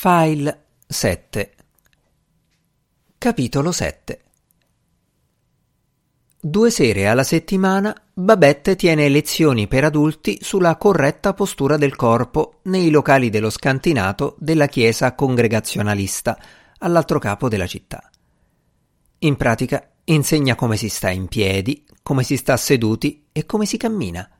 [0.00, 1.54] File 7
[3.18, 4.20] Capitolo 7
[6.40, 12.90] Due sere alla settimana Babette tiene lezioni per adulti sulla corretta postura del corpo nei
[12.90, 16.38] locali dello scantinato della chiesa congregazionalista
[16.78, 18.08] all'altro capo della città.
[19.18, 23.76] In pratica insegna come si sta in piedi, come si sta seduti e come si
[23.76, 24.30] cammina.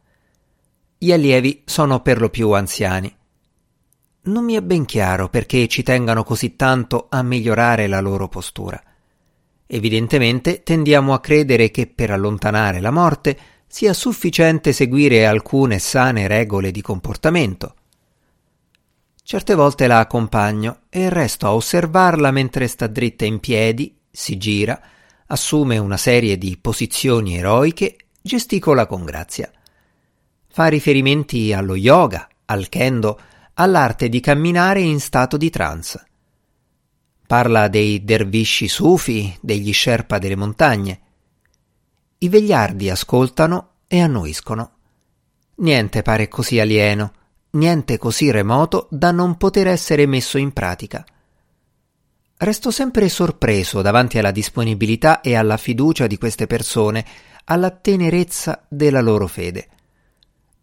[0.96, 3.17] Gli allievi sono per lo più anziani.
[4.28, 8.80] Non mi è ben chiaro perché ci tengano così tanto a migliorare la loro postura.
[9.66, 16.70] Evidentemente tendiamo a credere che per allontanare la morte sia sufficiente seguire alcune sane regole
[16.70, 17.74] di comportamento.
[19.22, 24.78] Certe volte la accompagno e resto a osservarla mentre sta dritta in piedi, si gira,
[25.26, 29.50] assume una serie di posizioni eroiche, gesticola con grazia.
[30.48, 33.18] Fa riferimenti allo yoga, al kendo,
[33.60, 36.06] all'arte di camminare in stato di trance.
[37.26, 41.00] Parla dei dervisci sufi, degli sherpa delle montagne.
[42.18, 44.70] I vegliardi ascoltano e annuiscono.
[45.56, 47.12] Niente pare così alieno,
[47.50, 51.04] niente così remoto da non poter essere messo in pratica.
[52.36, 57.04] Resto sempre sorpreso davanti alla disponibilità e alla fiducia di queste persone,
[57.44, 59.68] alla tenerezza della loro fede.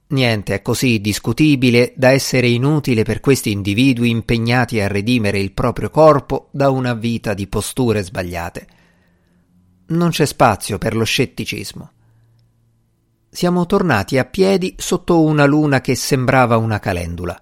[0.08, 5.90] Niente è così discutibile da essere inutile per questi individui impegnati a redimere il proprio
[5.90, 8.68] corpo da una vita di posture sbagliate.
[9.88, 11.92] Non c'è spazio per lo scetticismo.
[13.30, 17.40] Siamo tornati a piedi sotto una luna che sembrava una calendula.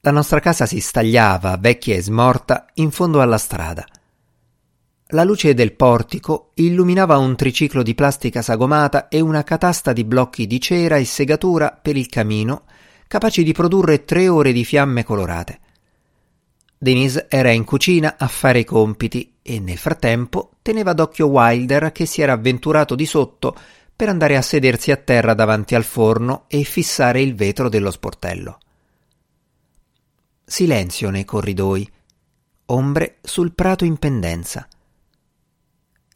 [0.00, 3.84] La nostra casa si stagliava, vecchia e smorta, in fondo alla strada.
[5.10, 10.48] La luce del portico illuminava un triciclo di plastica sagomata e una catasta di blocchi
[10.48, 12.64] di cera e segatura per il camino,
[13.06, 15.60] capaci di produrre tre ore di fiamme colorate.
[16.76, 22.04] Denise era in cucina a fare i compiti e nel frattempo teneva d'occhio Wilder che
[22.04, 23.54] si era avventurato di sotto
[23.94, 28.58] per andare a sedersi a terra davanti al forno e fissare il vetro dello sportello.
[30.44, 31.88] Silenzio nei corridoi,
[32.66, 34.66] ombre sul prato in pendenza.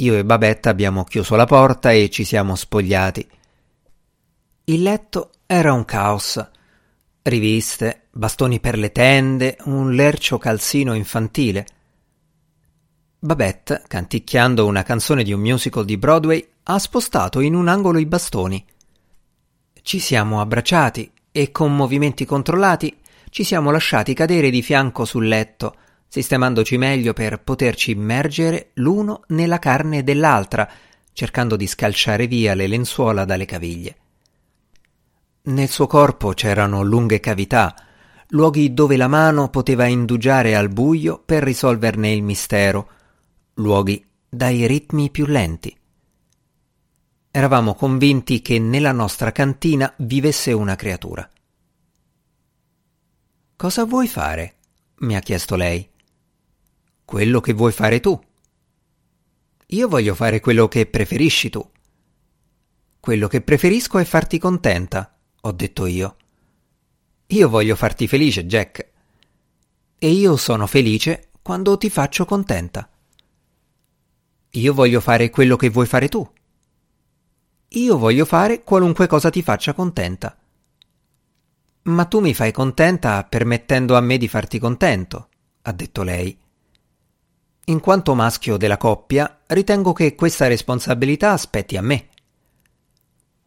[0.01, 3.27] Io e Babetta abbiamo chiuso la porta e ci siamo spogliati.
[4.65, 6.43] Il letto era un caos.
[7.23, 11.67] Riviste, bastoni per le tende, un lercio calzino infantile.
[13.19, 18.07] Babette, canticchiando una canzone di un musical di Broadway, ha spostato in un angolo i
[18.07, 18.65] bastoni.
[19.83, 22.97] Ci siamo abbracciati e con movimenti controllati
[23.29, 25.77] ci siamo lasciati cadere di fianco sul letto,
[26.11, 30.69] sistemandoci meglio per poterci immergere l'uno nella carne dell'altra,
[31.13, 33.97] cercando di scalciare via le lenzuola dalle caviglie.
[35.43, 37.77] Nel suo corpo c'erano lunghe cavità,
[38.31, 42.91] luoghi dove la mano poteva indugiare al buio per risolverne il mistero,
[43.55, 45.79] luoghi dai ritmi più lenti.
[47.31, 51.29] Eravamo convinti che nella nostra cantina vivesse una creatura.
[53.55, 54.55] Cosa vuoi fare?
[55.01, 55.90] mi ha chiesto lei
[57.11, 58.17] quello che vuoi fare tu.
[59.67, 61.69] Io voglio fare quello che preferisci tu.
[63.01, 66.17] Quello che preferisco è farti contenta, ho detto io.
[67.27, 68.91] Io voglio farti felice, Jack.
[69.99, 72.89] E io sono felice quando ti faccio contenta.
[74.51, 76.25] Io voglio fare quello che vuoi fare tu.
[77.71, 80.39] Io voglio fare qualunque cosa ti faccia contenta.
[81.83, 85.29] Ma tu mi fai contenta permettendo a me di farti contento,
[85.63, 86.39] ha detto lei.
[87.71, 92.09] In quanto maschio della coppia, ritengo che questa responsabilità aspetti a me.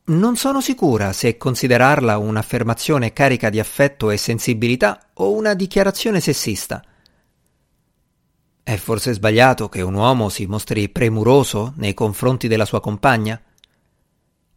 [0.06, 6.82] Non sono sicura se considerarla un'affermazione carica di affetto e sensibilità o una dichiarazione sessista.
[8.64, 13.42] È forse sbagliato che un uomo si mostri premuroso nei confronti della sua compagna?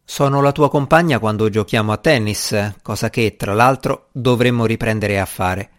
[0.05, 5.25] Sono la tua compagna quando giochiamo a tennis, cosa che, tra l'altro, dovremmo riprendere a
[5.25, 5.71] fare.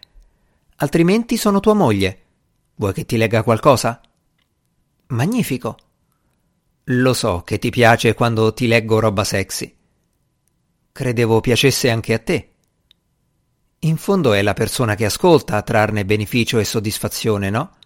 [0.77, 2.27] Altrimenti sono tua moglie
[2.79, 4.01] Vuoi che ti legga qualcosa?
[5.09, 5.77] Magnifico.
[6.85, 9.77] Lo so che ti piace quando ti leggo roba sexy.
[10.93, 12.53] Credevo piacesse anche a te.
[13.81, 17.77] In fondo è la persona che ascolta a trarne beneficio e soddisfazione, no?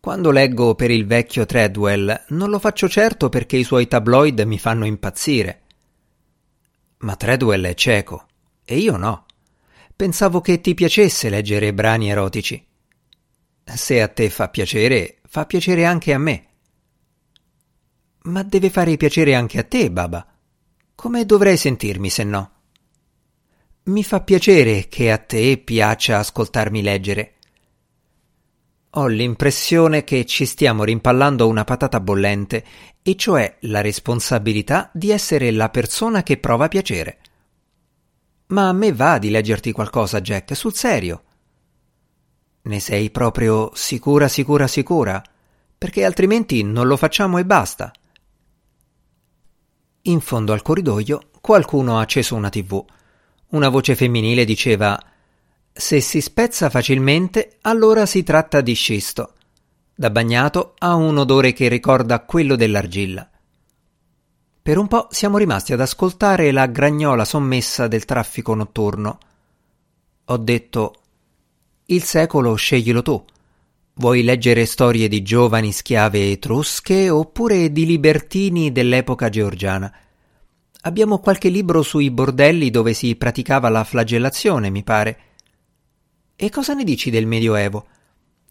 [0.00, 4.58] Quando leggo per il vecchio Treadwell non lo faccio certo perché i suoi tabloid mi
[4.58, 5.62] fanno impazzire.
[6.98, 8.26] Ma Treadwell è cieco
[8.66, 9.24] e io no.
[9.96, 12.67] Pensavo che ti piacesse leggere brani erotici.
[13.74, 16.46] Se a te fa piacere, fa piacere anche a me.
[18.22, 20.26] Ma deve fare piacere anche a te, Baba.
[20.94, 22.50] Come dovrei sentirmi se no?
[23.84, 27.34] Mi fa piacere che a te piaccia ascoltarmi leggere.
[28.92, 32.64] Ho l'impressione che ci stiamo rimpallando una patata bollente,
[33.02, 37.18] e cioè la responsabilità di essere la persona che prova piacere.
[38.48, 41.24] Ma a me va di leggerti qualcosa, Jack, sul serio.
[42.68, 45.22] Ne sei proprio sicura, sicura, sicura?
[45.78, 47.90] Perché altrimenti non lo facciamo e basta.
[50.02, 52.84] In fondo al corridoio qualcuno ha acceso una tv.
[53.48, 55.02] Una voce femminile diceva
[55.72, 59.32] Se si spezza facilmente, allora si tratta di scisto.
[59.94, 63.30] Da bagnato ha un odore che ricorda quello dell'argilla.
[64.60, 69.18] Per un po' siamo rimasti ad ascoltare la gragnola sommessa del traffico notturno.
[70.26, 70.92] Ho detto
[71.90, 73.24] Il secolo sceglilo tu.
[73.94, 79.90] Vuoi leggere storie di giovani schiave etrusche oppure di libertini dell'epoca georgiana?
[80.82, 85.20] Abbiamo qualche libro sui bordelli dove si praticava la flagellazione, mi pare.
[86.36, 87.86] E cosa ne dici del Medioevo?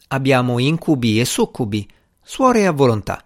[0.07, 1.87] Abbiamo incubi e succubi,
[2.19, 3.23] suore a volontà.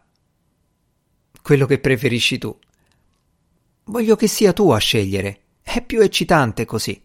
[1.42, 2.54] Quello che preferisci tu.
[3.86, 5.40] Voglio che sia tu a scegliere.
[5.62, 7.02] È più eccitante così.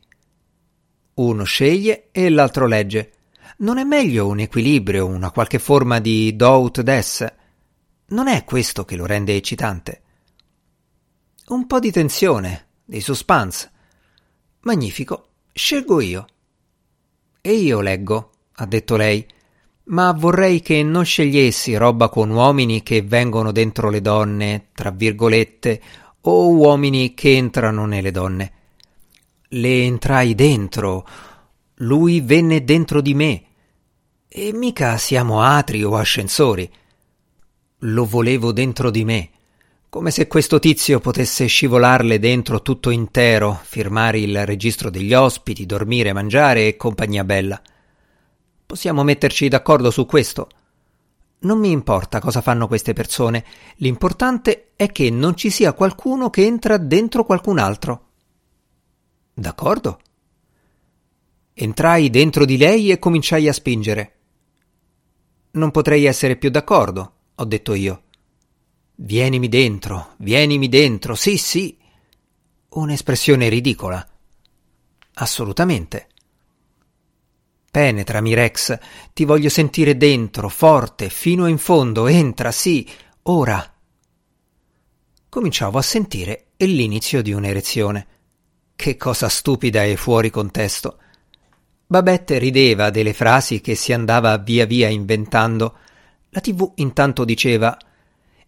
[1.17, 3.13] Uno sceglie e l'altro legge.
[3.59, 7.35] Non è meglio un equilibrio, una qualche forma di do ut des?
[8.09, 10.03] Non è questo che lo rende eccitante.
[11.47, 13.71] Un po' di tensione, di suspense.
[14.61, 16.27] Magnifico, scelgo io.
[17.41, 19.27] E io leggo, ha detto lei,
[19.85, 25.81] ma vorrei che non scegliessi roba con uomini che vengono dentro le donne, tra virgolette,
[26.21, 28.53] o uomini che entrano nelle donne.
[29.49, 31.07] Le entrai dentro.
[31.77, 33.45] Lui venne dentro di me.
[34.29, 36.71] E mica siamo atri o ascensori.
[37.81, 39.31] Lo volevo dentro di me,
[39.89, 46.13] come se questo tizio potesse scivolarle dentro tutto intero, firmare il registro degli ospiti, dormire,
[46.13, 47.61] mangiare e compagnia bella.
[48.67, 50.49] Possiamo metterci d'accordo su questo?
[51.41, 53.45] Non mi importa cosa fanno queste persone,
[53.77, 58.06] l'importante è che non ci sia qualcuno che entra dentro qualcun altro.
[59.39, 60.01] D'accordo?
[61.53, 64.15] Entrai dentro di lei e cominciai a spingere.
[65.53, 68.05] Non potrei essere più d'accordo, ho detto io.
[68.95, 71.77] Vienimi dentro, vienimi dentro, sì, sì.
[72.71, 74.09] Un'espressione ridicola.
[75.17, 76.09] Assolutamente.
[77.71, 78.79] Penetrami, Rex.
[79.13, 82.07] Ti voglio sentire dentro, forte, fino in fondo.
[82.07, 82.89] Entra, sì,
[83.25, 83.71] ora.
[85.29, 88.07] Cominciavo a sentire l'inizio di un'erezione.
[88.77, 90.99] Che cosa stupida e fuori contesto.
[91.87, 95.79] Babette rideva delle frasi che si andava via via inventando.
[96.29, 97.77] La tv intanto diceva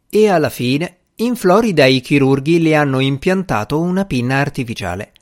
[0.09, 5.13] e alla fine in Florida i chirurghi le hanno impiantato una pinna artificiale.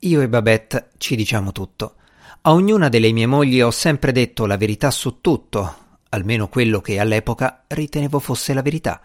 [0.00, 1.96] Io e Babette ci diciamo tutto.
[2.42, 6.98] A ognuna delle mie mogli ho sempre detto la verità su tutto, almeno quello che
[6.98, 9.02] all'epoca ritenevo fosse la verità.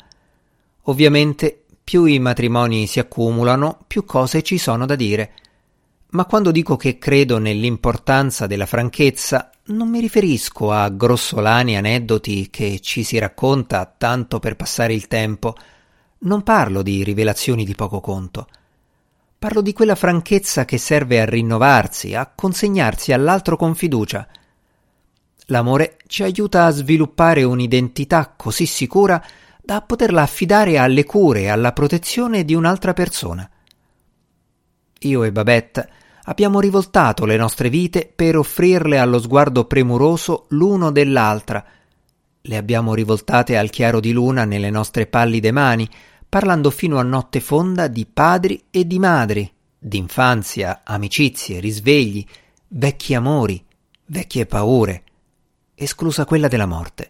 [0.83, 5.33] Ovviamente, più i matrimoni si accumulano, più cose ci sono da dire.
[6.09, 12.79] Ma quando dico che credo nell'importanza della franchezza, non mi riferisco a grossolani aneddoti che
[12.79, 15.55] ci si racconta tanto per passare il tempo.
[16.19, 18.47] Non parlo di rivelazioni di poco conto.
[19.37, 24.27] Parlo di quella franchezza che serve a rinnovarsi, a consegnarsi all'altro con fiducia.
[25.49, 29.23] L'amore ci aiuta a sviluppare un'identità così sicura
[29.65, 33.49] da poterla affidare alle cure e alla protezione di un'altra persona.
[34.99, 35.89] Io e Babette
[36.25, 41.65] abbiamo rivoltato le nostre vite per offrirle allo sguardo premuroso l'uno dell'altra.
[42.41, 45.89] Le abbiamo rivoltate al chiaro di luna nelle nostre pallide mani,
[46.29, 52.23] parlando fino a notte fonda di padri e di madri, d'infanzia, amicizie, risvegli,
[52.67, 53.63] vecchi amori,
[54.05, 55.03] vecchie paure,
[55.73, 57.09] esclusa quella della morte,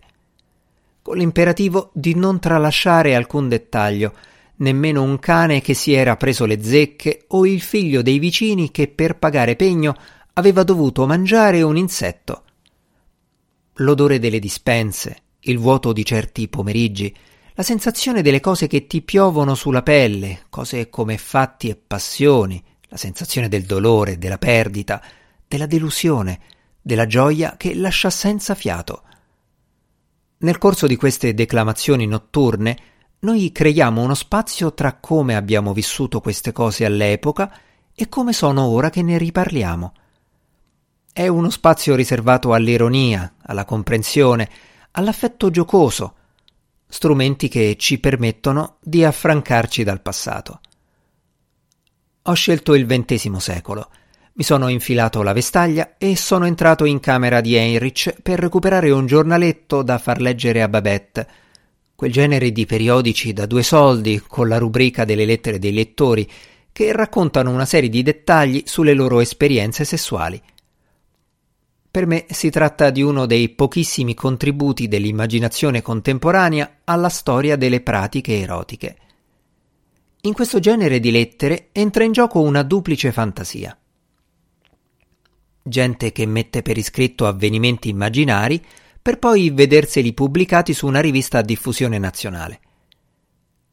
[1.06, 4.12] con l'imperativo di non tralasciare alcun dettaglio,
[4.56, 8.88] nemmeno un cane che si era preso le zecche o il figlio dei vicini che
[8.88, 9.96] per pagare pegno
[10.34, 12.44] aveva dovuto mangiare un insetto.
[13.74, 17.16] L'odore delle dispense, il vuoto di certi pomeriggi,
[17.54, 22.98] la sensazione delle cose che ti piovono sulla pelle, cose come fatti e passioni, la
[22.98, 25.00] sensazione del dolore, della perdita,
[25.48, 26.40] della delusione,
[26.82, 29.04] della gioia che lascia senza fiato.
[30.38, 32.78] Nel corso di queste declamazioni notturne,
[33.20, 37.52] noi creiamo uno spazio tra come abbiamo vissuto queste cose all'epoca
[37.94, 39.94] e come sono ora che ne riparliamo.
[41.14, 44.50] È uno spazio riservato all'ironia, alla comprensione,
[44.92, 46.16] all'affetto giocoso,
[46.86, 50.60] strumenti che ci permettono di affrancarci dal passato.
[52.24, 53.90] Ho scelto il XX secolo
[54.38, 59.06] Mi sono infilato la vestaglia e sono entrato in camera di Heinrich per recuperare un
[59.06, 61.28] giornaletto da far leggere a Babette.
[61.96, 66.30] Quel genere di periodici da due soldi, con la rubrica delle lettere dei lettori,
[66.74, 70.42] che raccontano una serie di dettagli sulle loro esperienze sessuali.
[71.90, 78.42] Per me si tratta di uno dei pochissimi contributi dell'immaginazione contemporanea alla storia delle pratiche
[78.42, 78.98] erotiche.
[80.24, 83.78] In questo genere di lettere entra in gioco una duplice fantasia.
[85.68, 88.64] Gente che mette per iscritto avvenimenti immaginari
[89.02, 92.60] per poi vederseli pubblicati su una rivista a diffusione nazionale.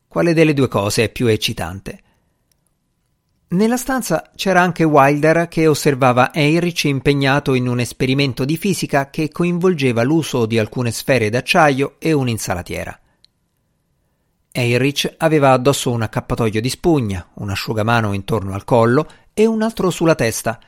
[0.09, 2.01] Quale delle due cose è più eccitante?
[3.49, 9.31] Nella stanza c'era anche Wilder che osservava Heinrich impegnato in un esperimento di fisica che
[9.31, 12.99] coinvolgeva l'uso di alcune sfere d'acciaio e un'insalatiera.
[14.51, 19.91] Heinrich aveva addosso un accappatoio di spugna, un asciugamano intorno al collo e un altro
[19.91, 20.59] sulla testa.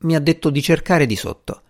[0.00, 1.62] Mi ha detto di cercare di sotto.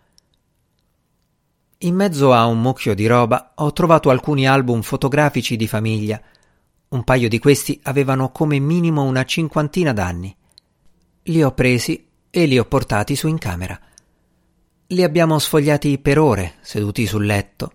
[1.78, 6.20] In mezzo a un mucchio di roba ho trovato alcuni album fotografici di famiglia–
[6.90, 10.34] un paio di questi avevano come minimo una cinquantina d'anni.
[11.22, 13.78] Li ho presi e li ho portati su in camera.
[14.88, 17.74] Li abbiamo sfogliati per ore, seduti sul letto.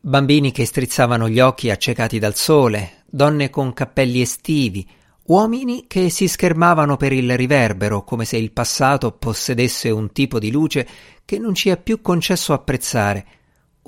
[0.00, 4.88] Bambini che strizzavano gli occhi accecati dal sole, donne con cappelli estivi,
[5.28, 10.50] uomini che si schermavano per il riverbero come se il passato possedesse un tipo di
[10.50, 10.86] luce
[11.24, 13.26] che non ci è più concesso apprezzare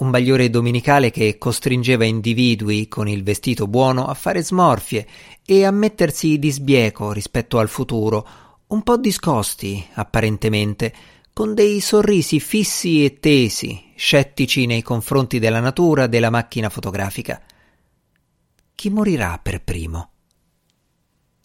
[0.01, 5.07] un bagliore domenicale che costringeva individui con il vestito buono a fare smorfie
[5.45, 8.27] e a mettersi di sbieco rispetto al futuro,
[8.69, 10.95] un po' discosti, apparentemente,
[11.33, 17.41] con dei sorrisi fissi e tesi, scettici nei confronti della natura della macchina fotografica.
[18.75, 20.10] Chi morirà per primo?